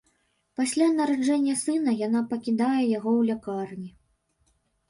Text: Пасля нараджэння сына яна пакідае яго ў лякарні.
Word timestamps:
Пасля 0.59 0.87
нараджэння 0.99 1.53
сына 1.65 1.93
яна 2.07 2.23
пакідае 2.33 2.81
яго 2.97 3.11
ў 3.19 3.33
лякарні. 3.33 3.89